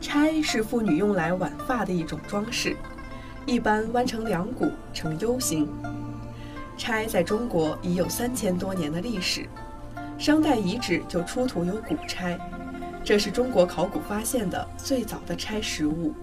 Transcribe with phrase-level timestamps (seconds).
[0.00, 2.76] 钗是妇女用来挽发的一种装饰，
[3.46, 5.68] 一般弯成两股，呈 U 形。
[6.76, 9.48] 钗在中国已有三千多年的历史，
[10.16, 12.38] 商代遗址就出土有古钗，
[13.02, 16.14] 这是中国考古发现的最早的钗实物。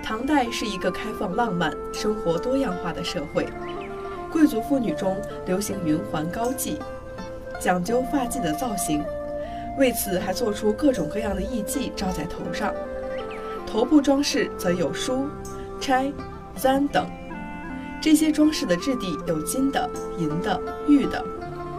[0.00, 3.48] 唐代是一个开放、浪漫、生活多样化的社会，
[4.30, 6.76] 贵族妇女中流行云环高髻，
[7.60, 9.02] 讲究发髻的造型。
[9.78, 12.72] 为此，还做出各种各样的艺伎罩在头上。
[13.66, 15.26] 头部装饰则有梳、
[15.80, 16.12] 钗、
[16.56, 17.06] 簪等。
[18.00, 21.24] 这些装饰的质地有金的、银的、玉的，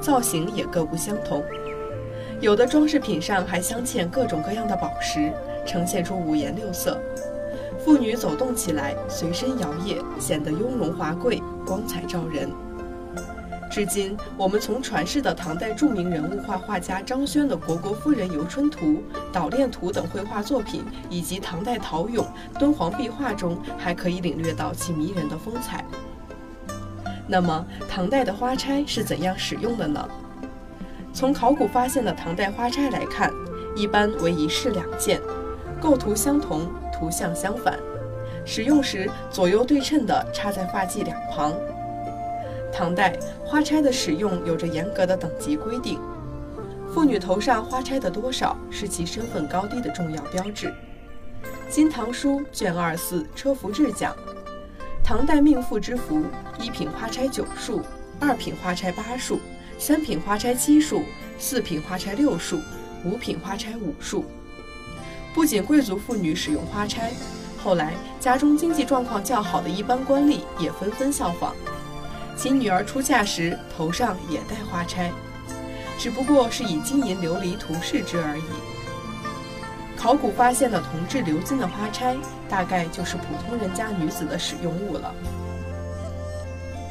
[0.01, 1.43] 造型也各不相同。
[2.41, 5.31] 有的装饰品上还镶嵌各种各样的宝石，
[5.65, 6.99] 呈现出五颜六色。
[7.79, 12.49] 妇女走动起来，随身摇曳，显得雍容华贵、光彩照人。
[13.73, 18.85] 至今，我们从传世的唐代著名人物画画家张轩的《虢国夫人游春图》
[19.31, 22.23] 《捣练图》等绘画作品，以及唐代陶俑、
[22.59, 25.83] 敦煌壁画中，还可以领略到其迷人的风采。
[27.27, 30.07] 那么，唐代的花钗是怎样使用的呢？
[31.11, 33.33] 从考古发现的唐代花钗来看，
[33.75, 35.19] 一般为一式两件，
[35.81, 37.79] 构图相同，图像相反，
[38.45, 41.51] 使用时左右对称地插在发髻两旁。
[42.73, 45.99] 唐代花钗的使用有着严格的等级规定，
[46.91, 50.67] 妇女头上花钗的多少是其身份高低的重要标志。
[51.69, 54.15] 《金唐书》卷二四《车服志》讲，
[55.03, 56.23] 唐代命妇之服，
[56.59, 57.79] 一品花钗九束，
[58.19, 59.39] 二品花钗八束，
[59.77, 61.03] 三品花钗七束，
[61.37, 62.59] 四品花钗六束，
[63.05, 64.25] 五品花钗五束。
[65.31, 67.11] 不仅贵族妇女使用花钗，
[67.63, 71.55] 后来家中经济状况较好的一般官吏也纷纷效仿。
[72.35, 75.11] 其女儿出嫁时，头上也戴花钗，
[75.97, 78.43] 只不过是以金银琉璃涂饰之而已。
[79.95, 82.17] 考古发现的铜制鎏金的花钗，
[82.49, 85.13] 大概就是普通人家女子的使用物了。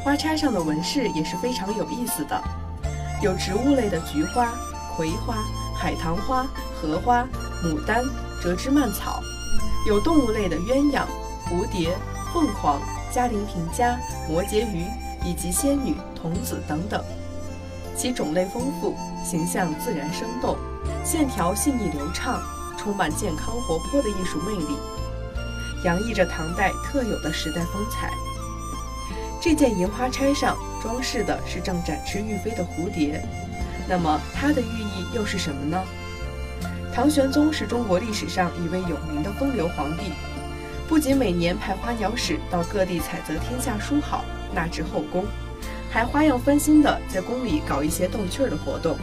[0.02, 2.42] 花钗上的纹饰也是非常有意思的，
[3.22, 4.52] 有植物类的菊花、
[4.96, 5.36] 葵花、
[5.76, 6.46] 海棠花、
[6.80, 7.26] 荷花、
[7.62, 8.02] 牡丹、
[8.42, 9.20] 折枝蔓草；
[9.86, 11.02] 有动物类的鸳鸯、
[11.46, 11.96] 蝴蝶、
[12.32, 12.80] 凤凰、
[13.12, 13.98] 嘉陵平家、
[14.28, 14.86] 摩羯鱼。
[15.24, 17.02] 以及仙女、童子等等，
[17.96, 20.56] 其种类丰富，形象自然生动，
[21.04, 22.42] 线条细腻流畅，
[22.76, 24.76] 充满健康活泼的艺术魅力，
[25.84, 28.10] 洋溢着唐代特有的时代风采。
[29.40, 33.20] 这件银花钗上装饰的是正展翅欲飞的蝴蝶，
[33.88, 35.82] 那么它的寓意又是什么呢？
[36.94, 40.12] 唐玄宗是中国历史上一位有名的风流皇帝，
[40.88, 44.24] 不仅每年派花鸟使到各地采择天下书好。
[44.54, 45.24] 纳至后宫，
[45.90, 48.98] 还花样翻新的在宫里搞一些逗趣儿的活动。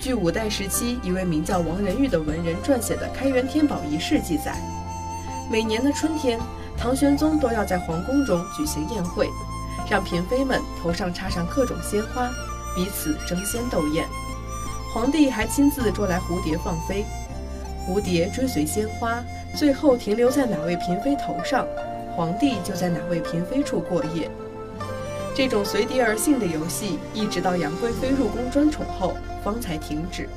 [0.00, 4.60] 据五代时期一位名叫王仁玉的文人撰写的《开元天宝仪式》记载，
[5.48, 6.40] 每年的春天，
[6.76, 9.28] 唐玄宗都要在皇宫中举行宴会，
[9.88, 12.28] 让嫔妃们头上插上各种鲜花，
[12.74, 14.04] 彼此争先斗艳。
[14.92, 17.06] 皇帝还亲自捉来蝴蝶放飞，
[17.86, 19.22] 蝴蝶追随鲜花，
[19.54, 21.66] 最后停留在哪位嫔妃头上。
[22.14, 24.30] 皇帝就在哪位嫔妃处过夜，
[25.34, 30.28] 这种随蝶而兴的游戏，一直到杨贵妃入宫专宠后方才停止。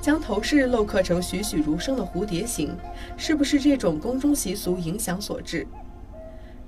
[0.00, 2.74] 将头饰镂刻成栩栩如生的蝴蝶形，
[3.16, 5.66] 是不是这种宫中习俗影响所致？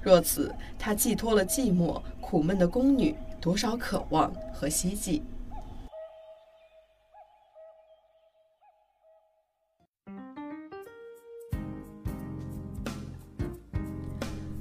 [0.02, 5.22] 若此，它寄托了寂寞苦闷的宫女多少渴望和希冀。